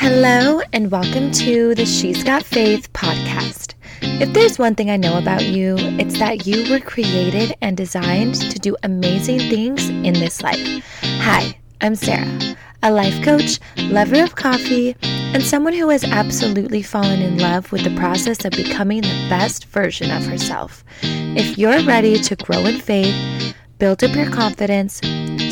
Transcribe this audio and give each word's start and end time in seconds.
Hello, 0.00 0.60
and 0.72 0.92
welcome 0.92 1.32
to 1.32 1.74
the 1.74 1.84
She's 1.84 2.22
Got 2.22 2.44
Faith 2.44 2.90
podcast. 2.92 3.74
If 4.00 4.32
there's 4.32 4.56
one 4.56 4.76
thing 4.76 4.92
I 4.92 4.96
know 4.96 5.18
about 5.18 5.46
you, 5.46 5.74
it's 5.76 6.20
that 6.20 6.46
you 6.46 6.70
were 6.70 6.78
created 6.78 7.56
and 7.62 7.76
designed 7.76 8.36
to 8.36 8.60
do 8.60 8.76
amazing 8.84 9.40
things 9.40 9.88
in 9.88 10.12
this 10.12 10.40
life. 10.40 10.84
Hi, 11.02 11.58
I'm 11.80 11.96
Sarah, 11.96 12.56
a 12.84 12.92
life 12.92 13.24
coach, 13.24 13.58
lover 13.90 14.22
of 14.22 14.36
coffee, 14.36 14.94
and 15.02 15.42
someone 15.42 15.72
who 15.72 15.88
has 15.88 16.04
absolutely 16.04 16.80
fallen 16.80 17.20
in 17.20 17.38
love 17.38 17.72
with 17.72 17.82
the 17.82 17.96
process 17.96 18.44
of 18.44 18.52
becoming 18.52 19.00
the 19.00 19.26
best 19.28 19.64
version 19.64 20.12
of 20.12 20.24
herself. 20.24 20.84
If 21.02 21.58
you're 21.58 21.82
ready 21.82 22.20
to 22.20 22.36
grow 22.36 22.66
in 22.66 22.78
faith, 22.80 23.52
build 23.80 24.04
up 24.04 24.14
your 24.14 24.30
confidence, 24.30 25.00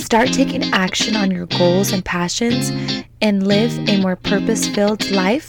start 0.07 0.32
taking 0.32 0.62
action 0.73 1.16
on 1.16 1.32
your 1.32 1.46
goals 1.46 1.93
and 1.93 2.04
passions, 2.04 2.70
and 3.20 3.45
live 3.45 3.77
a 3.88 4.00
more 4.00 4.14
purpose 4.14 4.68
filled 4.68 5.11
life, 5.11 5.48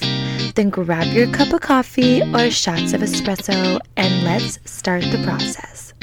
then 0.56 0.72
grab 0.72 1.06
your 1.14 1.32
cup 1.32 1.54
of 1.54 1.62
coffee 1.62 2.24
or 2.34 2.50
shots 2.50 2.92
of 2.94 3.02
espresso 3.02 3.80
and 3.98 4.24
let's 4.24 4.58
start 4.66 5.04
the 5.04 5.22
process. 5.24 5.94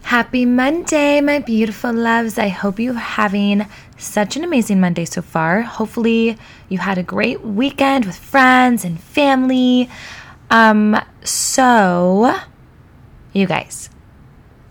Happy 0.00 0.46
Monday, 0.46 1.20
my 1.20 1.40
beautiful 1.40 1.92
loves. 1.92 2.38
I 2.38 2.48
hope 2.48 2.78
you're 2.78 2.94
having 2.94 3.66
such 3.98 4.34
an 4.34 4.44
amazing 4.44 4.80
Monday 4.80 5.04
so 5.04 5.20
far. 5.20 5.60
Hopefully, 5.60 6.38
you 6.70 6.78
had 6.78 6.96
a 6.96 7.02
great 7.02 7.42
weekend 7.42 8.06
with 8.06 8.16
friends 8.16 8.82
and 8.82 8.98
family. 8.98 9.90
Um, 10.48 10.98
so, 11.22 12.34
you 13.34 13.46
guys, 13.46 13.90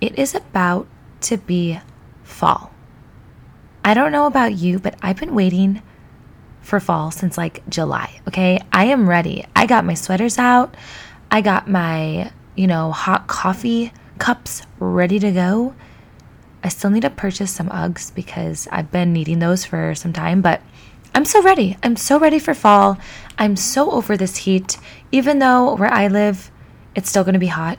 it 0.02 0.18
is 0.18 0.34
about 0.34 0.88
to 1.26 1.38
be 1.38 1.80
fall. 2.24 2.72
I 3.84 3.94
don't 3.94 4.12
know 4.12 4.26
about 4.26 4.56
you, 4.56 4.80
but 4.80 4.96
I've 5.02 5.18
been 5.18 5.36
waiting 5.36 5.82
for 6.62 6.80
fall 6.80 7.12
since 7.12 7.38
like 7.38 7.68
July. 7.70 8.20
Okay. 8.28 8.60
I 8.72 8.86
am 8.86 9.08
ready. 9.08 9.46
I 9.56 9.68
got 9.68 9.86
my 9.86 9.94
sweaters 9.94 10.40
out. 10.40 10.76
I 11.30 11.42
got 11.42 11.70
my, 11.70 12.32
you 12.56 12.68
know, 12.68 12.92
hot 12.92 13.28
coffee 13.28 13.94
cups 14.18 14.64
ready 14.80 15.20
to 15.20 15.32
go. 15.32 15.76
I 16.64 16.70
still 16.70 16.90
need 16.90 17.02
to 17.02 17.12
purchase 17.12 17.52
some 17.52 17.70
Uggs 17.70 18.14
because 18.14 18.68
I've 18.72 18.92
been 18.92 19.14
needing 19.14 19.38
those 19.38 19.66
for 19.66 19.94
some 19.94 20.14
time, 20.14 20.42
but 20.42 20.62
I'm 21.14 21.26
so 21.26 21.42
ready. 21.44 21.78
I'm 21.84 21.96
so 21.96 22.20
ready 22.20 22.40
for 22.40 22.56
fall. 22.56 22.98
I'm 23.38 23.56
so 23.56 23.92
over 23.92 24.18
this 24.18 24.38
heat. 24.38 24.78
Even 25.12 25.40
though 25.40 25.76
where 25.76 25.94
I 25.94 26.08
live, 26.08 26.50
it's 26.96 27.10
still 27.10 27.24
going 27.24 27.34
to 27.34 27.40
be 27.40 27.48
hot. 27.48 27.78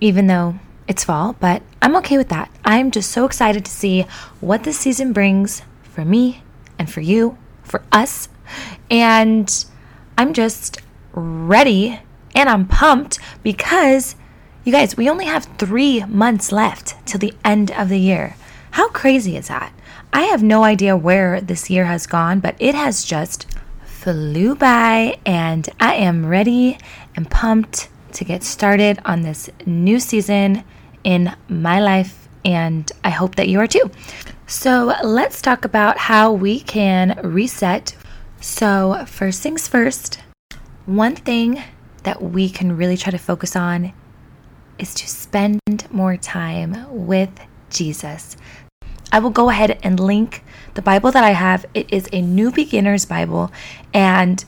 Even 0.00 0.28
though 0.28 0.58
it's 0.88 1.04
fall, 1.04 1.36
but 1.38 1.62
I'm 1.82 1.94
okay 1.96 2.16
with 2.16 2.30
that. 2.30 2.50
I'm 2.64 2.90
just 2.90 3.12
so 3.12 3.26
excited 3.26 3.64
to 3.66 3.70
see 3.70 4.06
what 4.40 4.64
this 4.64 4.78
season 4.78 5.12
brings 5.12 5.62
for 5.82 6.04
me 6.04 6.42
and 6.78 6.90
for 6.90 7.02
you, 7.02 7.36
for 7.62 7.82
us. 7.92 8.30
And 8.90 9.66
I'm 10.16 10.32
just 10.32 10.80
ready 11.12 12.00
and 12.34 12.48
I'm 12.48 12.66
pumped 12.66 13.18
because 13.42 14.16
you 14.64 14.72
guys, 14.72 14.96
we 14.96 15.08
only 15.08 15.26
have 15.26 15.44
three 15.58 16.04
months 16.04 16.52
left 16.52 16.96
till 17.06 17.18
the 17.18 17.34
end 17.44 17.70
of 17.70 17.90
the 17.90 18.00
year. 18.00 18.36
How 18.72 18.88
crazy 18.88 19.36
is 19.36 19.48
that? 19.48 19.72
I 20.12 20.22
have 20.22 20.42
no 20.42 20.64
idea 20.64 20.96
where 20.96 21.40
this 21.40 21.68
year 21.68 21.84
has 21.84 22.06
gone, 22.06 22.40
but 22.40 22.56
it 22.58 22.74
has 22.74 23.04
just 23.04 23.46
flew 23.84 24.54
by, 24.54 25.18
and 25.26 25.68
I 25.80 25.94
am 25.94 26.26
ready 26.26 26.78
and 27.14 27.30
pumped 27.30 27.88
to 28.12 28.24
get 28.24 28.42
started 28.42 28.98
on 29.04 29.22
this 29.22 29.50
new 29.66 30.00
season 30.00 30.64
in 31.08 31.34
my 31.48 31.80
life, 31.80 32.28
and 32.44 32.92
I 33.02 33.08
hope 33.08 33.36
that 33.36 33.48
you 33.48 33.60
are 33.60 33.66
too. 33.66 33.90
So, 34.46 34.92
let's 35.02 35.40
talk 35.40 35.64
about 35.64 35.96
how 35.96 36.30
we 36.34 36.60
can 36.60 37.18
reset. 37.24 37.96
So, 38.42 39.06
first 39.06 39.40
things 39.40 39.66
first, 39.66 40.20
one 40.84 41.16
thing 41.16 41.62
that 42.02 42.20
we 42.20 42.50
can 42.50 42.76
really 42.76 42.98
try 42.98 43.10
to 43.10 43.18
focus 43.18 43.56
on 43.56 43.94
is 44.78 44.92
to 44.96 45.08
spend 45.08 45.60
more 45.90 46.18
time 46.18 46.86
with 46.90 47.30
Jesus. 47.70 48.36
I 49.10 49.20
will 49.20 49.30
go 49.30 49.48
ahead 49.48 49.78
and 49.82 49.98
link 49.98 50.44
the 50.74 50.82
Bible 50.82 51.10
that 51.12 51.24
I 51.24 51.30
have. 51.30 51.64
It 51.72 51.90
is 51.90 52.06
a 52.12 52.20
New 52.20 52.52
Beginner's 52.52 53.06
Bible, 53.06 53.50
and 53.94 54.44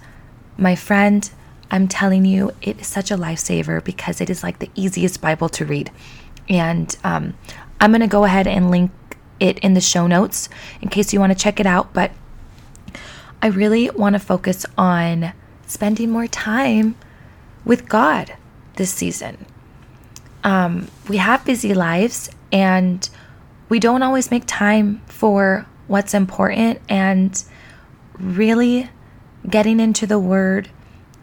my 0.59 0.77
friend, 0.77 1.31
I'm 1.71 1.89
telling 1.89 2.27
you, 2.27 2.51
it 2.61 2.83
is 2.83 2.87
such 2.87 3.11
a 3.11 3.17
lifesaver 3.17 3.83
because 3.83 4.21
it 4.21 4.29
is 4.29 4.43
like 4.43 4.59
the 4.59 4.71
easiest 4.75 5.23
Bible 5.23 5.49
to 5.49 5.65
read. 5.65 5.91
And 6.51 6.95
um, 7.05 7.35
I'm 7.81 7.93
going 7.93 8.03
to 8.03 8.07
go 8.07 8.25
ahead 8.25 8.47
and 8.47 8.71
link 8.71 8.91
it 9.39 9.59
in 9.61 9.73
the 9.73 9.81
show 9.81 10.07
notes 10.07 10.51
in 10.83 10.91
case 10.91 11.15
you 11.15 11.21
want 11.21 11.33
to 11.33 11.39
check 11.39 11.59
it 11.59 11.67
out. 11.67 11.95
But 11.95 12.11
I 13.41 13.47
really 13.47 13.89
want 13.91 14.15
to 14.15 14.19
focus 14.19 14.67
on 14.77 15.33
spending 15.67 16.11
more 16.11 16.27
time 16.27 16.97
with 17.65 17.89
God 17.89 18.35
this 18.77 18.93
season. 18.93 19.47
Um, 20.45 20.89
we 21.09 21.19
have 21.19 21.45
busy 21.45 21.73
lives 21.73 22.31
and 22.53 23.09
we 23.69 23.79
don't 23.79 24.03
always 24.03 24.31
make 24.31 24.45
time 24.47 25.01
for 25.07 25.67
what's 25.87 26.13
important 26.13 26.81
and 26.89 27.43
really 28.19 28.91
getting 29.49 29.81
into 29.81 30.07
the 30.07 30.19
Word 30.19 30.69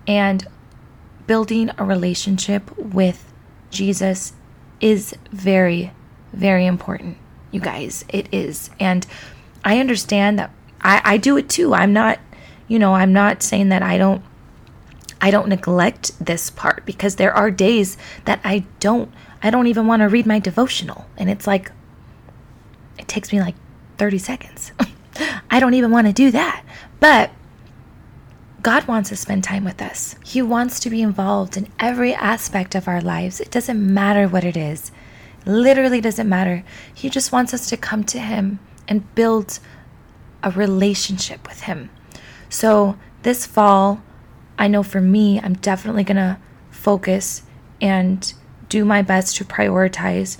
and 0.07 0.47
building 1.27 1.69
a 1.77 1.83
relationship 1.83 2.75
with 2.77 3.31
Jesus 3.69 4.33
is 4.79 5.15
very, 5.31 5.91
very 6.33 6.65
important, 6.65 7.17
you 7.51 7.59
guys. 7.59 8.05
It 8.09 8.27
is. 8.33 8.69
And 8.79 9.05
I 9.63 9.79
understand 9.79 10.39
that 10.39 10.51
I, 10.81 11.01
I 11.03 11.17
do 11.17 11.38
it 11.38 11.49
too. 11.49 11.73
I'm 11.73 11.93
not, 11.93 12.19
you 12.67 12.79
know, 12.79 12.95
I'm 12.95 13.13
not 13.13 13.43
saying 13.43 13.69
that 13.69 13.83
I 13.83 13.97
don't 13.97 14.23
I 15.19 15.31
don't 15.31 15.47
neglect 15.47 16.11
this 16.23 16.51
part 16.51 16.85
because 16.85 17.16
there 17.16 17.33
are 17.33 17.49
days 17.49 17.97
that 18.25 18.39
I 18.43 18.66
don't 18.79 19.11
I 19.41 19.49
don't 19.49 19.67
even 19.67 19.87
want 19.87 20.01
to 20.01 20.07
read 20.07 20.25
my 20.25 20.39
devotional 20.39 21.07
and 21.17 21.29
it's 21.29 21.47
like 21.47 21.71
it 22.99 23.07
takes 23.07 23.31
me 23.31 23.39
like 23.39 23.55
30 23.97 24.17
seconds. 24.19 24.71
I 25.49 25.59
don't 25.59 25.73
even 25.73 25.91
want 25.91 26.07
to 26.07 26.13
do 26.13 26.29
that. 26.31 26.63
But 26.99 27.31
God 28.62 28.88
wants 28.88 29.09
to 29.09 29.16
spend 29.16 29.44
time 29.44 29.63
with 29.63 29.81
us. 29.81 30.16
He 30.25 30.41
wants 30.41 30.79
to 30.81 30.90
be 30.90 31.01
involved 31.01 31.57
in 31.57 31.72
every 31.79 32.13
aspect 32.13 32.75
of 32.75 32.88
our 32.88 33.01
lives. 33.01 33.40
It 33.40 33.51
doesn't 33.51 33.94
matter 33.94 34.28
what 34.28 34.44
it 34.44 34.57
is. 34.57 34.91
Literally 35.45 36.01
doesn't 36.01 36.28
matter. 36.28 36.63
He 36.94 37.09
just 37.09 37.31
wants 37.31 37.53
us 37.53 37.69
to 37.69 37.78
come 37.78 38.03
to 38.06 38.19
him 38.19 38.59
and 38.88 39.13
build 39.16 39.59
a 40.44 40.51
relationship 40.51 41.47
with 41.47 41.62
him. 41.62 41.90
So, 42.50 42.97
this 43.23 43.46
fall, 43.46 44.01
I 44.57 44.67
know 44.67 44.84
for 44.84 45.01
me, 45.01 45.40
I'm 45.40 45.56
definitely 45.56 46.03
going 46.03 46.17
to 46.17 46.38
focus 46.72 47.44
and 47.81 48.34
do 48.69 48.85
my 48.85 49.01
best 49.01 49.35
to 49.38 49.46
prioritize 49.46 50.38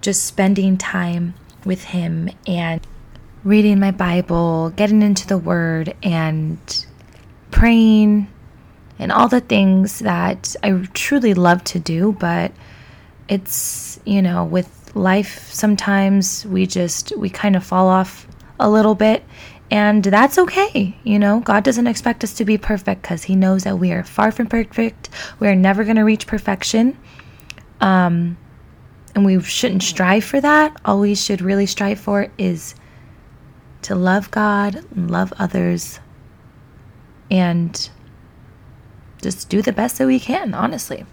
just 0.00 0.24
spending 0.24 0.76
time 0.76 1.34
with 1.64 1.84
him 1.84 2.30
and 2.46 2.80
reading 3.44 3.80
my 3.80 3.90
Bible, 3.90 4.70
getting 4.70 5.02
into 5.02 5.26
the 5.26 5.38
word 5.38 5.94
and 6.02 6.58
praying 7.50 8.28
and 8.98 9.12
all 9.12 9.28
the 9.28 9.40
things 9.40 10.00
that 10.00 10.56
I 10.62 10.72
truly 10.92 11.34
love 11.34 11.62
to 11.64 11.78
do, 11.78 12.12
but 12.12 12.52
it's, 13.28 14.00
you 14.04 14.22
know, 14.22 14.44
with 14.44 14.94
life, 14.96 15.52
sometimes 15.52 16.44
we 16.46 16.66
just, 16.66 17.16
we 17.16 17.30
kind 17.30 17.56
of 17.56 17.64
fall 17.64 17.88
off 17.88 18.26
a 18.58 18.68
little 18.68 18.94
bit. 18.94 19.22
And 19.70 20.02
that's 20.02 20.38
okay. 20.38 20.96
You 21.04 21.18
know, 21.18 21.40
God 21.40 21.62
doesn't 21.62 21.86
expect 21.86 22.24
us 22.24 22.32
to 22.34 22.44
be 22.44 22.56
perfect 22.56 23.02
because 23.02 23.24
He 23.24 23.36
knows 23.36 23.64
that 23.64 23.78
we 23.78 23.92
are 23.92 24.02
far 24.02 24.32
from 24.32 24.46
perfect. 24.46 25.10
We 25.40 25.48
are 25.48 25.54
never 25.54 25.84
going 25.84 25.96
to 25.96 26.02
reach 26.02 26.26
perfection. 26.26 26.96
Um, 27.80 28.38
and 29.14 29.26
we 29.26 29.40
shouldn't 29.42 29.82
strive 29.82 30.24
for 30.24 30.40
that. 30.40 30.80
All 30.84 31.00
we 31.00 31.14
should 31.14 31.42
really 31.42 31.66
strive 31.66 32.00
for 32.00 32.28
is 32.38 32.74
to 33.82 33.94
love 33.94 34.30
God, 34.30 34.84
love 34.96 35.32
others, 35.38 36.00
and 37.30 37.90
just 39.22 39.48
do 39.48 39.62
the 39.62 39.72
best 39.72 39.98
that 39.98 40.06
we 40.06 40.20
can, 40.20 40.54
honestly. 40.54 41.04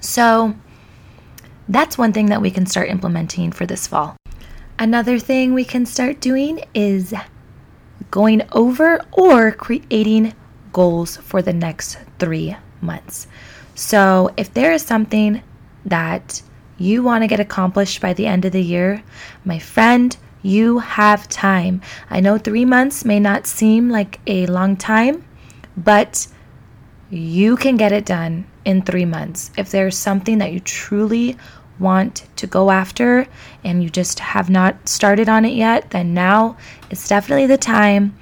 So, 0.00 0.54
that's 1.68 1.98
one 1.98 2.12
thing 2.12 2.26
that 2.26 2.40
we 2.40 2.50
can 2.50 2.66
start 2.66 2.88
implementing 2.88 3.52
for 3.52 3.66
this 3.66 3.86
fall. 3.86 4.16
Another 4.78 5.18
thing 5.18 5.52
we 5.52 5.64
can 5.64 5.84
start 5.84 6.20
doing 6.20 6.64
is 6.72 7.12
going 8.10 8.42
over 8.52 9.00
or 9.12 9.52
creating 9.52 10.34
goals 10.72 11.16
for 11.16 11.42
the 11.42 11.52
next 11.52 11.98
three 12.18 12.56
months. 12.80 13.26
So, 13.74 14.32
if 14.36 14.52
there 14.54 14.72
is 14.72 14.82
something 14.82 15.42
that 15.84 16.42
you 16.78 17.02
want 17.02 17.22
to 17.22 17.28
get 17.28 17.40
accomplished 17.40 18.00
by 18.00 18.12
the 18.12 18.26
end 18.26 18.44
of 18.44 18.52
the 18.52 18.62
year, 18.62 19.02
my 19.44 19.58
friend, 19.58 20.16
you 20.42 20.78
have 20.78 21.28
time. 21.28 21.82
I 22.08 22.20
know 22.20 22.38
three 22.38 22.64
months 22.64 23.04
may 23.04 23.18
not 23.18 23.46
seem 23.46 23.90
like 23.90 24.20
a 24.26 24.46
long 24.46 24.76
time, 24.76 25.24
but 25.84 26.26
you 27.10 27.56
can 27.56 27.76
get 27.76 27.92
it 27.92 28.04
done 28.04 28.46
in 28.64 28.82
three 28.82 29.04
months. 29.04 29.50
If 29.56 29.70
there's 29.70 29.96
something 29.96 30.38
that 30.38 30.52
you 30.52 30.60
truly 30.60 31.36
want 31.78 32.26
to 32.36 32.46
go 32.46 32.70
after 32.70 33.26
and 33.64 33.82
you 33.82 33.88
just 33.88 34.18
have 34.18 34.50
not 34.50 34.88
started 34.88 35.28
on 35.28 35.44
it 35.44 35.54
yet, 35.54 35.90
then 35.90 36.12
now 36.12 36.56
is 36.90 37.06
definitely 37.08 37.46
the 37.46 37.56
time. 37.56 38.16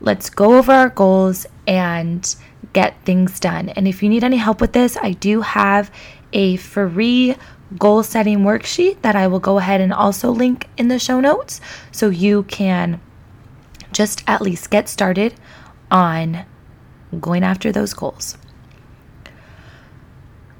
Let's 0.00 0.30
go 0.30 0.56
over 0.56 0.72
our 0.72 0.88
goals 0.88 1.46
and 1.66 2.34
get 2.72 3.02
things 3.04 3.40
done. 3.40 3.68
And 3.70 3.86
if 3.88 4.02
you 4.02 4.08
need 4.08 4.24
any 4.24 4.36
help 4.36 4.60
with 4.60 4.72
this, 4.72 4.96
I 4.96 5.12
do 5.12 5.40
have 5.40 5.90
a 6.32 6.56
free 6.56 7.36
goal 7.78 8.02
setting 8.02 8.40
worksheet 8.40 9.02
that 9.02 9.16
I 9.16 9.26
will 9.26 9.40
go 9.40 9.58
ahead 9.58 9.80
and 9.80 9.92
also 9.92 10.30
link 10.30 10.68
in 10.76 10.88
the 10.88 10.98
show 10.98 11.20
notes 11.20 11.60
so 11.90 12.08
you 12.08 12.44
can 12.44 13.00
just 13.92 14.22
at 14.26 14.42
least 14.42 14.70
get 14.70 14.88
started 14.88 15.34
on 15.90 16.44
going 17.20 17.42
after 17.42 17.72
those 17.72 17.94
goals. 17.94 18.36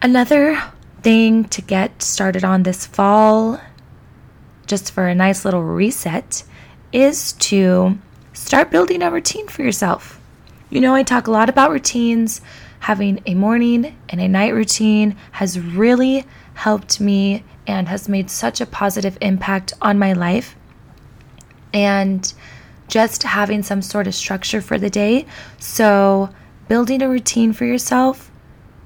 Another 0.03 0.63
thing 1.03 1.45
to 1.45 1.63
get 1.63 2.03
started 2.03 2.45
on 2.45 2.63
this 2.63 2.87
fall, 2.87 3.61
just 4.67 4.93
for 4.93 5.07
a 5.07 5.15
nice 5.15 5.45
little 5.45 5.63
reset, 5.63 6.45
is 6.93 7.33
to 7.35 7.99
start 8.33 8.71
building 8.71 9.03
a 9.03 9.11
routine 9.11 9.49
for 9.49 9.63
yourself. 9.63 10.21
You 10.71 10.81
know, 10.81 10.95
I 10.95 11.03
talk 11.03 11.27
a 11.27 11.31
lot 11.31 11.49
about 11.49 11.71
routines. 11.71 12.41
Having 12.81 13.23
a 13.27 13.35
morning 13.35 13.97
and 14.09 14.21
a 14.21 14.29
night 14.29 14.53
routine 14.53 15.17
has 15.33 15.59
really 15.59 16.27
helped 16.55 17.01
me 17.01 17.45
and 17.67 17.89
has 17.89 18.09
made 18.09 18.31
such 18.31 18.61
a 18.61 18.67
positive 18.67 19.17
impact 19.21 19.73
on 19.81 19.99
my 19.99 20.13
life. 20.13 20.55
And 21.73 22.33
just 22.89 23.23
having 23.23 23.63
some 23.63 23.83
sort 23.83 24.07
of 24.07 24.15
structure 24.15 24.61
for 24.61 24.79
the 24.79 24.91
day. 24.91 25.27
So, 25.59 26.31
building 26.69 27.03
a 27.03 27.09
routine 27.09 27.53
for 27.53 27.65
yourself 27.65 28.31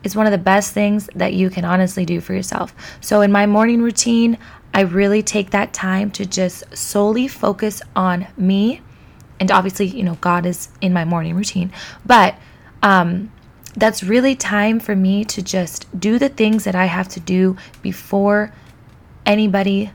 is 0.04 0.14
one 0.14 0.26
of 0.26 0.32
the 0.32 0.38
best 0.38 0.72
things 0.72 1.08
that 1.14 1.34
you 1.34 1.50
can 1.50 1.64
honestly 1.64 2.04
do 2.04 2.20
for 2.20 2.32
yourself. 2.34 2.74
So, 3.00 3.20
in 3.20 3.32
my 3.32 3.46
morning 3.46 3.82
routine, 3.82 4.38
I 4.74 4.82
really 4.82 5.22
take 5.22 5.50
that 5.50 5.72
time 5.72 6.10
to 6.12 6.26
just 6.26 6.64
solely 6.76 7.26
focus 7.28 7.82
on 7.96 8.26
me. 8.36 8.82
And 9.40 9.50
obviously, 9.50 9.86
you 9.86 10.02
know, 10.02 10.16
God 10.20 10.46
is 10.46 10.68
in 10.80 10.92
my 10.92 11.04
morning 11.04 11.34
routine, 11.34 11.72
but 12.04 12.36
um, 12.82 13.32
that's 13.76 14.02
really 14.02 14.34
time 14.34 14.80
for 14.80 14.96
me 14.96 15.24
to 15.26 15.42
just 15.42 15.86
do 15.98 16.18
the 16.18 16.28
things 16.28 16.64
that 16.64 16.74
I 16.74 16.86
have 16.86 17.08
to 17.08 17.20
do 17.20 17.56
before 17.82 18.52
anybody, 19.24 19.90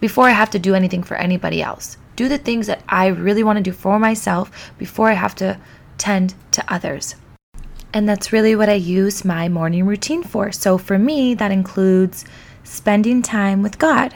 before 0.00 0.28
I 0.28 0.32
have 0.32 0.50
to 0.50 0.58
do 0.58 0.74
anything 0.74 1.02
for 1.02 1.16
anybody 1.16 1.62
else. 1.62 1.96
Do 2.16 2.28
the 2.28 2.38
things 2.38 2.66
that 2.66 2.82
I 2.88 3.08
really 3.08 3.42
want 3.42 3.58
to 3.58 3.62
do 3.62 3.72
for 3.72 3.98
myself 3.98 4.72
before 4.78 5.10
I 5.10 5.14
have 5.14 5.34
to 5.36 5.58
tend 5.98 6.34
to 6.52 6.72
others. 6.72 7.14
And 7.94 8.08
that's 8.08 8.32
really 8.32 8.56
what 8.56 8.68
I 8.68 8.74
use 8.74 9.24
my 9.24 9.48
morning 9.48 9.84
routine 9.84 10.22
for. 10.22 10.50
So 10.50 10.78
for 10.78 10.98
me, 10.98 11.34
that 11.34 11.52
includes 11.52 12.24
spending 12.64 13.22
time 13.22 13.62
with 13.62 13.78
God, 13.78 14.14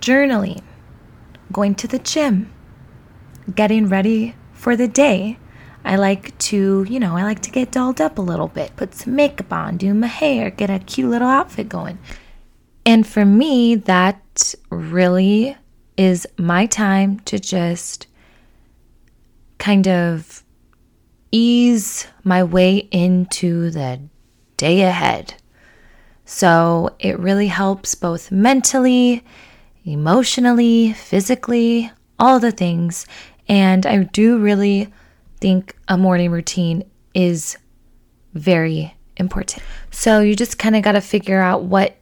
journaling, 0.00 0.62
going 1.52 1.74
to 1.76 1.86
the 1.86 1.98
gym, 1.98 2.50
getting 3.54 3.88
ready 3.88 4.34
for 4.52 4.76
the 4.76 4.88
day. 4.88 5.38
I 5.84 5.96
like 5.96 6.36
to, 6.38 6.86
you 6.88 7.00
know, 7.00 7.16
I 7.16 7.22
like 7.22 7.40
to 7.42 7.50
get 7.50 7.72
dolled 7.72 8.00
up 8.00 8.18
a 8.18 8.22
little 8.22 8.48
bit, 8.48 8.76
put 8.76 8.94
some 8.94 9.14
makeup 9.14 9.52
on, 9.52 9.76
do 9.76 9.92
my 9.94 10.06
hair, 10.06 10.50
get 10.50 10.70
a 10.70 10.78
cute 10.78 11.10
little 11.10 11.28
outfit 11.28 11.68
going. 11.68 11.98
And 12.86 13.06
for 13.06 13.24
me, 13.24 13.74
that 13.74 14.54
really 14.70 15.56
is 15.96 16.26
my 16.38 16.66
time 16.66 17.20
to 17.20 17.38
just 17.38 18.06
kind 19.58 19.86
of 19.86 20.42
ease 21.32 22.06
my 22.24 22.42
way 22.42 22.88
into 22.90 23.70
the 23.70 24.00
day 24.56 24.82
ahead. 24.82 25.34
So 26.24 26.94
it 26.98 27.18
really 27.18 27.48
helps 27.48 27.94
both 27.94 28.30
mentally, 28.30 29.24
emotionally, 29.84 30.92
physically, 30.92 31.90
all 32.18 32.38
the 32.38 32.52
things. 32.52 33.06
And 33.48 33.84
I 33.86 34.04
do 34.04 34.38
really 34.38 34.92
think 35.40 35.76
a 35.88 35.96
morning 35.96 36.30
routine 36.30 36.84
is 37.14 37.56
very 38.34 38.94
important. 39.16 39.62
So 39.90 40.20
you 40.20 40.36
just 40.36 40.58
kind 40.58 40.76
of 40.76 40.82
got 40.82 40.92
to 40.92 41.00
figure 41.00 41.40
out 41.40 41.64
what 41.64 41.96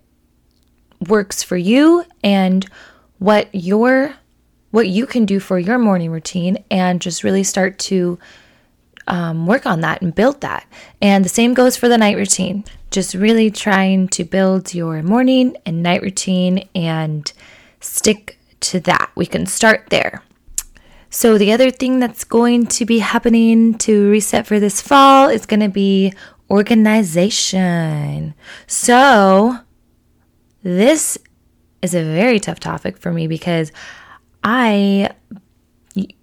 works 1.06 1.42
for 1.42 1.56
you 1.56 2.04
and 2.22 2.66
what 3.18 3.48
your 3.52 4.14
what 4.70 4.88
you 4.88 5.06
can 5.06 5.24
do 5.24 5.40
for 5.40 5.58
your 5.58 5.78
morning 5.78 6.10
routine 6.10 6.62
and 6.70 7.00
just 7.00 7.24
really 7.24 7.42
start 7.42 7.78
to 7.78 8.18
um, 9.08 9.46
work 9.46 9.66
on 9.66 9.80
that 9.80 10.02
and 10.02 10.14
build 10.14 10.40
that. 10.42 10.66
And 11.02 11.24
the 11.24 11.28
same 11.28 11.54
goes 11.54 11.76
for 11.76 11.88
the 11.88 11.98
night 11.98 12.16
routine. 12.16 12.64
Just 12.90 13.14
really 13.14 13.50
trying 13.50 14.08
to 14.08 14.24
build 14.24 14.74
your 14.74 15.02
morning 15.02 15.56
and 15.66 15.82
night 15.82 16.02
routine 16.02 16.68
and 16.74 17.30
stick 17.80 18.38
to 18.60 18.80
that. 18.80 19.10
We 19.14 19.26
can 19.26 19.46
start 19.46 19.86
there. 19.90 20.22
So, 21.10 21.38
the 21.38 21.52
other 21.52 21.70
thing 21.70 22.00
that's 22.00 22.24
going 22.24 22.66
to 22.66 22.84
be 22.84 22.98
happening 22.98 23.78
to 23.78 24.10
reset 24.10 24.46
for 24.46 24.60
this 24.60 24.82
fall 24.82 25.30
is 25.30 25.46
going 25.46 25.60
to 25.60 25.70
be 25.70 26.12
organization. 26.50 28.34
So, 28.66 29.58
this 30.62 31.16
is 31.80 31.94
a 31.94 32.04
very 32.04 32.38
tough 32.38 32.60
topic 32.60 32.98
for 32.98 33.10
me 33.10 33.26
because 33.26 33.72
I 34.44 35.10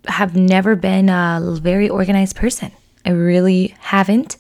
have 0.08 0.36
never 0.36 0.76
been 0.76 1.10
a 1.10 1.58
very 1.62 1.90
organized 1.90 2.36
person. 2.36 2.72
I 3.06 3.12
really 3.12 3.76
haven't. 3.80 4.38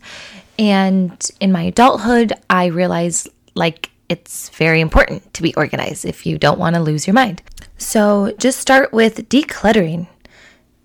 And 0.57 1.29
in 1.39 1.51
my 1.51 1.63
adulthood, 1.63 2.33
I 2.49 2.67
realized 2.67 3.29
like 3.55 3.91
it's 4.09 4.49
very 4.49 4.81
important 4.81 5.33
to 5.33 5.41
be 5.41 5.55
organized 5.55 6.05
if 6.05 6.25
you 6.25 6.37
don't 6.37 6.59
want 6.59 6.75
to 6.75 6.81
lose 6.81 7.07
your 7.07 7.13
mind. 7.13 7.41
So 7.77 8.33
just 8.37 8.59
start 8.59 8.93
with 8.93 9.27
decluttering. 9.29 10.07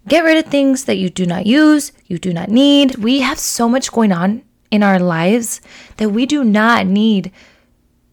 Get 0.08 0.24
rid 0.24 0.44
of 0.44 0.50
things 0.50 0.84
that 0.84 0.96
you 0.96 1.10
do 1.10 1.26
not 1.26 1.46
use, 1.46 1.92
you 2.06 2.18
do 2.18 2.32
not 2.32 2.48
need. 2.48 2.96
We 2.96 3.20
have 3.20 3.38
so 3.38 3.68
much 3.68 3.92
going 3.92 4.12
on 4.12 4.42
in 4.70 4.82
our 4.82 4.98
lives 4.98 5.60
that 5.98 6.10
we 6.10 6.26
do 6.26 6.42
not 6.42 6.86
need 6.86 7.30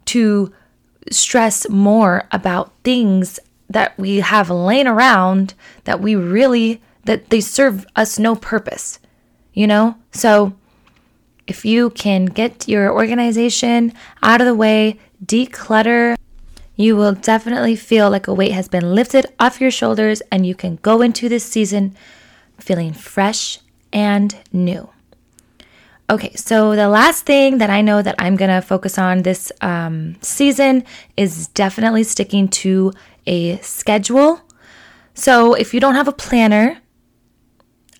to 0.05 0.53
stress 1.09 1.69
more 1.69 2.27
about 2.31 2.73
things 2.83 3.39
that 3.69 3.97
we 3.97 4.17
have 4.17 4.49
laying 4.49 4.87
around 4.87 5.53
that 5.83 5.99
we 5.99 6.15
really 6.15 6.81
that 7.05 7.29
they 7.29 7.41
serve 7.41 7.85
us 7.95 8.19
no 8.19 8.35
purpose 8.35 8.99
you 9.57 9.65
know? 9.65 9.95
So 10.11 10.53
if 11.47 11.65
you 11.65 11.89
can 11.89 12.25
get 12.25 12.67
your 12.67 12.93
organization 12.93 13.91
out 14.21 14.39
of 14.39 14.45
the 14.45 14.53
way 14.53 14.99
declutter 15.25 16.15
you 16.75 16.95
will 16.95 17.13
definitely 17.13 17.75
feel 17.75 18.11
like 18.11 18.27
a 18.27 18.33
weight 18.33 18.51
has 18.51 18.67
been 18.67 18.93
lifted 18.93 19.25
off 19.39 19.59
your 19.59 19.71
shoulders 19.71 20.21
and 20.31 20.45
you 20.45 20.53
can 20.53 20.75
go 20.83 21.01
into 21.01 21.27
this 21.27 21.43
season 21.43 21.95
feeling 22.59 22.93
fresh 22.93 23.57
and 23.91 24.35
new. 24.53 24.87
Okay, 26.07 26.33
so 26.35 26.75
the 26.75 26.87
last 26.87 27.25
thing 27.25 27.57
that 27.57 27.71
I 27.71 27.81
know 27.81 28.03
that 28.03 28.13
I'm 28.19 28.35
gonna 28.35 28.61
focus 28.61 28.99
on 28.99 29.23
this 29.23 29.51
um, 29.59 30.17
season 30.21 30.85
is 31.17 31.47
definitely 31.47 32.03
sticking 32.03 32.47
to 32.49 32.93
a 33.27 33.57
schedule. 33.57 34.41
So 35.13 35.53
if 35.53 35.73
you 35.73 35.79
don't 35.79 35.95
have 35.95 36.07
a 36.07 36.13
planner, 36.13 36.79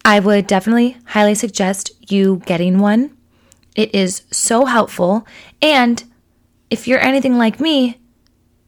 I 0.03 0.19
would 0.19 0.47
definitely 0.47 0.97
highly 1.05 1.35
suggest 1.35 1.91
you 2.11 2.41
getting 2.45 2.79
one. 2.79 3.15
It 3.75 3.93
is 3.93 4.23
so 4.31 4.65
helpful. 4.65 5.27
And 5.61 6.03
if 6.69 6.87
you're 6.87 6.99
anything 6.99 7.37
like 7.37 7.59
me, 7.59 7.99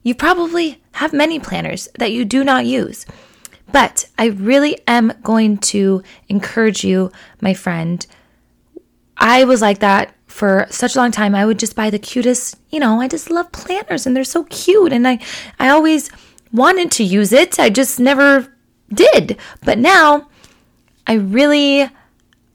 you 0.03 0.13
probably 0.13 0.81
have 0.93 1.13
many 1.13 1.39
planners 1.39 1.87
that 1.97 2.11
you 2.11 2.25
do 2.25 2.43
not 2.43 2.65
use. 2.65 3.05
But 3.71 4.07
I 4.17 4.27
really 4.27 4.79
am 4.87 5.13
going 5.23 5.57
to 5.59 6.03
encourage 6.27 6.83
you, 6.83 7.11
my 7.41 7.53
friend, 7.53 8.05
I 9.17 9.43
was 9.43 9.61
like 9.61 9.79
that 9.79 10.15
for 10.27 10.65
such 10.69 10.95
a 10.95 10.99
long 10.99 11.11
time. 11.11 11.35
I 11.35 11.45
would 11.45 11.59
just 11.59 11.75
buy 11.75 11.89
the 11.89 11.99
cutest, 11.99 12.57
you 12.69 12.79
know, 12.79 13.01
I 13.01 13.07
just 13.07 13.29
love 13.29 13.51
planners 13.51 14.07
and 14.07 14.15
they're 14.15 14.23
so 14.23 14.45
cute. 14.45 14.93
And 14.93 15.07
I, 15.07 15.19
I 15.59 15.69
always 15.69 16.09
wanted 16.51 16.91
to 16.91 17.03
use 17.03 17.31
it. 17.31 17.59
I 17.59 17.69
just 17.69 17.99
never 17.99 18.53
did. 18.93 19.37
But 19.63 19.77
now 19.77 20.29
I 21.07 21.13
really, 21.13 21.89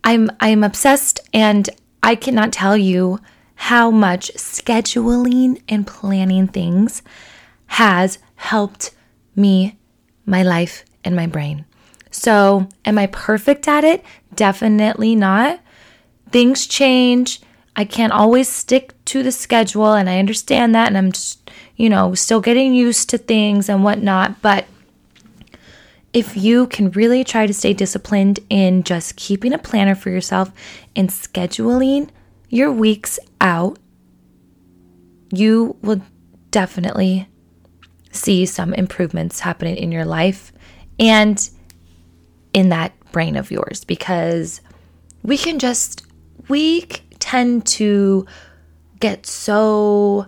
I'm, 0.02 0.30
I'm 0.40 0.64
obsessed 0.64 1.20
and 1.32 1.68
I 2.02 2.14
cannot 2.14 2.52
tell 2.52 2.76
you 2.76 3.18
how 3.54 3.90
much 3.90 4.30
scheduling 4.34 5.62
and 5.68 5.86
planning 5.86 6.48
things 6.48 7.02
has 7.66 8.18
helped 8.36 8.90
me, 9.36 9.78
my 10.26 10.42
life, 10.42 10.84
and 11.04 11.16
my 11.16 11.26
brain. 11.26 11.64
So, 12.10 12.68
am 12.84 12.98
I 12.98 13.06
perfect 13.06 13.66
at 13.66 13.84
it? 13.84 14.04
Definitely 14.34 15.16
not 15.16 15.60
things 16.34 16.66
change. 16.66 17.40
I 17.76 17.84
can't 17.84 18.12
always 18.12 18.48
stick 18.48 18.92
to 19.04 19.22
the 19.22 19.30
schedule, 19.30 19.94
and 19.94 20.10
I 20.10 20.18
understand 20.18 20.74
that. 20.74 20.88
And 20.88 20.98
I'm 20.98 21.12
just, 21.12 21.43
you 21.76 21.88
know, 21.88 22.14
still 22.14 22.40
getting 22.40 22.74
used 22.74 23.10
to 23.10 23.18
things 23.18 23.68
and 23.68 23.82
whatnot. 23.82 24.40
But 24.42 24.66
if 26.12 26.36
you 26.36 26.68
can 26.68 26.90
really 26.92 27.24
try 27.24 27.46
to 27.46 27.52
stay 27.52 27.72
disciplined 27.72 28.38
in 28.48 28.84
just 28.84 29.16
keeping 29.16 29.52
a 29.52 29.58
planner 29.58 29.94
for 29.94 30.10
yourself 30.10 30.52
and 30.94 31.10
scheduling 31.10 32.08
your 32.48 32.70
weeks 32.70 33.18
out, 33.40 33.78
you 35.32 35.76
will 35.82 36.00
definitely 36.52 37.28
see 38.12 38.46
some 38.46 38.72
improvements 38.74 39.40
happening 39.40 39.76
in 39.76 39.90
your 39.90 40.04
life 40.04 40.52
and 41.00 41.50
in 42.52 42.68
that 42.68 42.92
brain 43.10 43.36
of 43.36 43.50
yours 43.50 43.84
because 43.84 44.60
we 45.24 45.36
can 45.36 45.58
just, 45.58 46.06
we 46.48 46.82
tend 47.18 47.66
to 47.66 48.24
get 49.00 49.26
so 49.26 50.26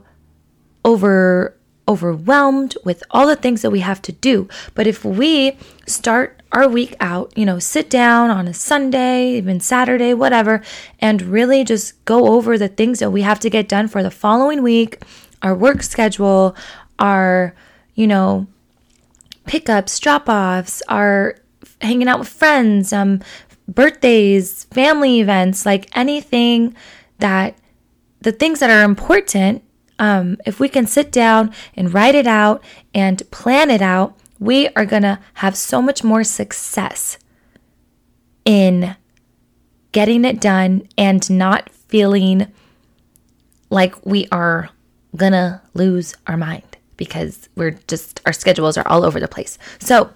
over 0.97 1.55
overwhelmed 1.89 2.77
with 2.85 3.05
all 3.13 3.29
the 3.29 3.37
things 3.37 3.63
that 3.63 3.71
we 3.71 3.79
have 3.79 4.03
to 4.03 4.11
do. 4.11 4.49
But 4.75 4.89
if 4.89 5.05
we 5.05 5.57
start 5.87 6.43
our 6.51 6.69
week 6.69 6.97
out, 6.99 7.33
you 7.37 7.45
know, 7.45 7.61
sit 7.61 7.89
down 7.89 8.31
on 8.31 8.49
a 8.49 8.55
Sunday, 8.55 9.37
even 9.37 9.61
Saturday, 9.61 10.13
whatever, 10.15 10.63
and 10.99 11.23
really 11.23 11.63
just 11.63 12.05
go 12.05 12.29
over 12.35 12.59
the 12.59 12.67
things 12.69 12.99
that 12.99 13.11
we 13.13 13.23
have 13.23 13.39
to 13.41 13.51
get 13.51 13.69
done 13.69 13.87
for 13.87 14.03
the 14.03 14.11
following 14.11 14.63
week, 14.63 15.01
our 15.43 15.55
work 15.55 15.83
schedule, 15.83 16.57
our, 16.99 17.55
you 17.95 18.07
know, 18.07 18.49
pickups, 19.47 20.01
drop 20.01 20.29
offs, 20.29 20.83
our 20.89 21.37
hanging 21.81 22.09
out 22.09 22.19
with 22.19 22.29
friends, 22.29 22.93
um, 22.93 23.21
birthdays, 23.69 24.65
family 24.65 25.21
events, 25.21 25.65
like 25.65 25.89
anything 25.97 26.75
that 27.19 27.57
the 28.23 28.33
things 28.33 28.59
that 28.59 28.71
are 28.71 28.83
important 28.83 29.63
um, 29.99 30.37
if 30.45 30.61
we 30.61 30.69
can 30.69 30.87
sit 30.87 31.11
down 31.11 31.53
and 31.75 31.93
write 31.93 32.15
it 32.15 32.27
out 32.27 32.63
and 32.95 33.29
plan 33.31 33.71
it 33.71 33.83
out, 33.83 34.17
we 34.39 34.69
are 34.71 34.85
going 34.85 35.03
to 35.03 35.19
have 35.35 35.57
so 35.57 35.81
much 35.81 36.05
more 36.05 36.25
success 36.25 37.19
in 38.45 38.97
getting 39.93 40.25
it 40.25 40.41
done 40.41 40.87
and 40.99 41.29
not 41.31 41.71
feeling 41.71 42.53
like 43.71 44.05
we 44.05 44.29
are 44.31 44.69
going 45.17 45.33
to 45.33 45.61
lose 45.75 46.15
our 46.27 46.37
mind 46.37 46.77
because 46.97 47.49
we're 47.57 47.79
just, 47.89 48.21
our 48.27 48.33
schedules 48.33 48.77
are 48.77 48.87
all 48.87 49.05
over 49.05 49.19
the 49.19 49.29
place. 49.29 49.59
So, 49.79 50.11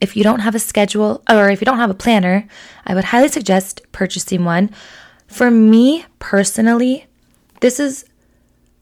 if 0.00 0.16
you 0.16 0.24
don't 0.24 0.40
have 0.40 0.54
a 0.54 0.58
schedule 0.58 1.22
or 1.28 1.50
if 1.50 1.60
you 1.60 1.66
don't 1.66 1.76
have 1.76 1.90
a 1.90 1.94
planner, 1.94 2.48
I 2.86 2.94
would 2.94 3.04
highly 3.04 3.28
suggest 3.28 3.82
purchasing 3.92 4.44
one. 4.46 4.70
For 5.26 5.50
me 5.50 6.06
personally, 6.18 7.06
this 7.60 7.78
is 7.78 8.06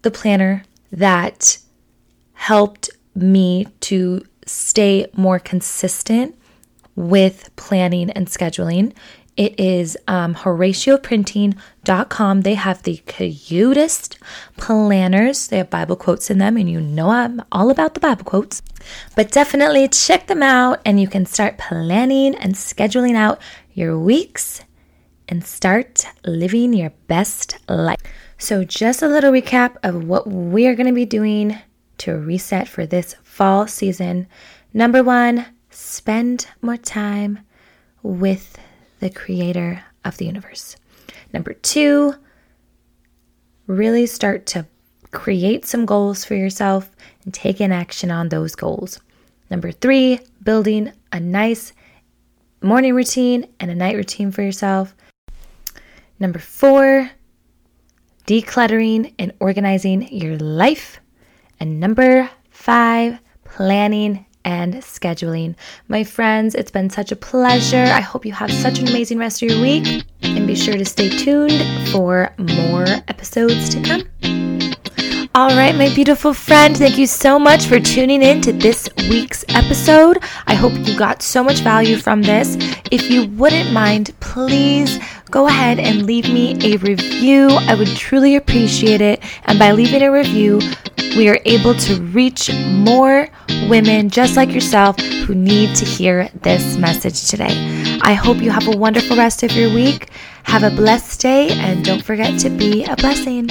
the 0.08 0.18
planner 0.18 0.64
that 0.90 1.58
helped 2.32 2.88
me 3.14 3.66
to 3.80 4.24
stay 4.46 5.06
more 5.14 5.38
consistent 5.38 6.34
with 6.96 7.54
planning 7.56 8.08
and 8.10 8.26
scheduling. 8.26 8.94
It 9.36 9.60
is 9.60 9.98
um, 10.08 10.34
HoracioPrinting.com. 10.34 12.40
They 12.40 12.54
have 12.54 12.82
the 12.82 12.96
cutest 12.96 14.18
planners. 14.56 15.48
They 15.48 15.58
have 15.58 15.68
Bible 15.68 15.96
quotes 15.96 16.30
in 16.30 16.38
them, 16.38 16.56
and 16.56 16.70
you 16.70 16.80
know 16.80 17.10
I'm 17.10 17.42
all 17.52 17.68
about 17.70 17.92
the 17.92 18.00
Bible 18.00 18.24
quotes. 18.24 18.62
But 19.14 19.30
definitely 19.30 19.88
check 19.88 20.26
them 20.26 20.42
out, 20.42 20.80
and 20.86 20.98
you 20.98 21.06
can 21.06 21.26
start 21.26 21.58
planning 21.58 22.34
and 22.34 22.54
scheduling 22.54 23.14
out 23.14 23.42
your 23.74 23.98
weeks 23.98 24.62
and 25.28 25.44
start 25.44 26.06
living 26.24 26.72
your 26.72 26.94
best 27.06 27.58
life. 27.68 28.00
So, 28.40 28.62
just 28.62 29.02
a 29.02 29.09
little 29.09 29.33
recap 29.33 29.76
of 29.83 30.04
what 30.04 30.28
we 30.28 30.68
are 30.68 30.76
going 30.76 30.87
to 30.87 30.92
be 30.92 31.04
doing 31.04 31.59
to 31.99 32.16
reset 32.16 32.68
for 32.68 32.87
this 32.87 33.16
fall 33.25 33.66
season. 33.66 34.28
Number 34.73 35.02
one, 35.02 35.45
spend 35.71 36.47
more 36.62 36.76
time 36.76 37.40
with 38.04 38.57
the 39.00 39.11
creator 39.11 39.83
of 40.04 40.18
the 40.18 40.26
universe. 40.26 40.76
Number 41.33 41.52
two, 41.52 42.14
really 43.66 44.07
start 44.07 44.47
to 44.47 44.66
create 45.11 45.66
some 45.66 45.85
goals 45.85 46.25
for 46.25 46.37
yourself 46.37 46.95
and 47.25 47.35
take 47.35 47.59
an 47.59 47.73
action 47.73 48.12
on 48.12 48.28
those 48.28 48.54
goals. 48.54 49.00
Number 49.50 49.73
three, 49.73 50.21
building 50.45 50.92
a 51.11 51.18
nice 51.18 51.73
morning 52.62 52.95
routine 52.95 53.49
and 53.59 53.71
a 53.71 53.75
night 53.75 53.97
routine 53.97 54.30
for 54.30 54.42
yourself. 54.42 54.95
Number 56.21 56.38
four, 56.38 57.11
decluttering 58.28 59.14
and 59.18 59.32
organizing 59.40 60.06
your 60.12 60.37
life. 60.37 61.00
And 61.58 61.80
number 61.80 62.28
five, 62.50 63.18
planning 63.44 64.26
and 64.44 64.75
scheduling. 64.75 65.56
My 65.88 66.04
friends, 66.04 66.54
it's 66.54 66.70
been 66.70 66.90
such 66.90 67.11
a 67.11 67.16
pleasure. 67.16 67.85
I 67.85 68.00
hope 68.00 68.26
you 68.26 68.32
have 68.32 68.52
such 68.52 68.80
an 68.80 68.88
amazing 68.88 69.18
rest 69.18 69.42
of 69.42 69.49
your 69.49 69.61
week. 69.62 70.04
And 70.20 70.47
be 70.47 70.54
sure 70.54 70.76
to 70.76 70.85
stay 70.85 71.08
tuned 71.08 71.64
for 71.88 72.35
more 72.38 72.85
episodes 73.08 73.70
to 73.70 73.80
come. 73.82 74.02
All 75.35 75.50
right, 75.50 75.75
my 75.75 75.94
beautiful 75.94 76.35
friend, 76.35 76.76
thank 76.76 76.99
you 76.99 77.06
so 77.06 77.38
much 77.38 77.66
for 77.66 77.78
tuning 77.78 78.23
in 78.23 78.40
to 78.40 78.52
this 78.52 78.88
week's 79.08 79.44
episode. 79.49 80.18
I 80.47 80.54
hope 80.54 80.73
you 80.73 80.99
got 80.99 81.23
so 81.23 81.44
much 81.44 81.61
value 81.61 81.97
from 81.97 82.23
this. 82.23 82.56
If 82.90 83.11
you 83.11 83.26
wouldn't 83.28 83.73
mind, 83.73 84.12
please 84.20 84.99
go 85.30 85.47
ahead 85.47 85.78
and 85.78 86.06
leave 86.06 86.32
me 86.32 86.58
a 86.62 86.76
review. 86.78 87.49
I 87.50 87.75
would 87.75 87.88
truly 87.88 88.37
appreciate 88.37 89.00
it. 89.00 89.23
And 89.44 89.58
by 89.58 89.73
leaving 89.73 90.02
a 90.02 90.11
review, 90.11 90.61
we 91.16 91.28
are 91.28 91.38
able 91.44 91.75
to 91.75 92.00
reach 92.12 92.50
more 92.52 93.28
women 93.68 94.08
just 94.08 94.37
like 94.37 94.50
yourself 94.50 94.99
who 94.99 95.35
need 95.35 95.75
to 95.76 95.85
hear 95.85 96.28
this 96.42 96.76
message 96.76 97.28
today. 97.28 97.99
I 98.02 98.14
hope 98.14 98.38
you 98.38 98.50
have 98.50 98.68
a 98.68 98.76
wonderful 98.76 99.16
rest 99.16 99.42
of 99.42 99.52
your 99.52 99.73
week. 99.73 100.11
Have 100.44 100.62
a 100.62 100.70
blessed 100.70 101.20
day 101.20 101.50
and 101.50 101.85
don't 101.85 102.02
forget 102.02 102.38
to 102.40 102.50
be 102.50 102.85
a 102.85 102.97
blessing. 102.97 103.49